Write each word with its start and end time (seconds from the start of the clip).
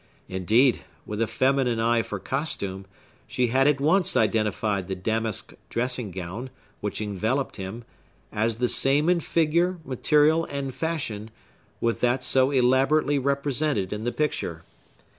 Indeed, 0.27 0.83
with 1.05 1.21
a 1.21 1.27
feminine 1.27 1.79
eye 1.79 2.01
for 2.01 2.17
costume, 2.17 2.87
she 3.27 3.49
had 3.49 3.67
at 3.67 3.79
once 3.79 4.17
identified 4.17 4.87
the 4.87 4.95
damask 4.95 5.53
dressing 5.69 6.09
gown, 6.09 6.49
which 6.79 7.01
enveloped 7.01 7.57
him, 7.57 7.83
as 8.31 8.57
the 8.57 8.67
same 8.67 9.09
in 9.09 9.19
figure, 9.19 9.77
material, 9.85 10.45
and 10.45 10.73
fashion, 10.73 11.29
with 11.79 11.99
that 12.01 12.23
so 12.23 12.49
elaborately 12.49 13.19
represented 13.19 13.93
in 13.93 14.03
the 14.03 14.11
picture. 14.11 14.63